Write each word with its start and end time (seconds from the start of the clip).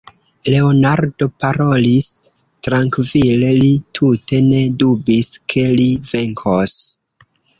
Leonardo 0.51 1.25
parolis 1.43 2.07
trankvile; 2.67 3.51
li 3.59 3.69
tute 3.99 4.41
ne 4.47 4.63
dubis, 4.85 5.31
ke 5.55 5.67
li 5.81 5.89
venkos. 6.13 6.77